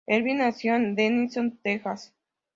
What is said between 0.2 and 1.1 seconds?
nació en